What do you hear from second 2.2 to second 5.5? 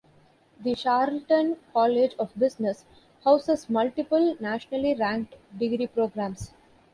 Business houses multiple, nationally ranked